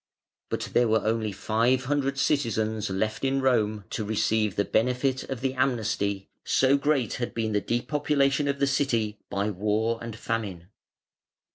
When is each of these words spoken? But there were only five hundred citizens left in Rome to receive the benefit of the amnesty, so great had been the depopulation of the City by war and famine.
But 0.49 0.69
there 0.73 0.87
were 0.87 1.05
only 1.05 1.31
five 1.31 1.85
hundred 1.85 2.17
citizens 2.17 2.89
left 2.89 3.23
in 3.23 3.39
Rome 3.39 3.85
to 3.91 4.03
receive 4.03 4.55
the 4.55 4.65
benefit 4.65 5.21
of 5.29 5.41
the 5.41 5.53
amnesty, 5.53 6.27
so 6.43 6.75
great 6.75 7.13
had 7.21 7.35
been 7.35 7.51
the 7.51 7.61
depopulation 7.61 8.47
of 8.47 8.57
the 8.57 8.65
City 8.65 9.19
by 9.29 9.51
war 9.51 9.99
and 10.01 10.15
famine. 10.15 10.69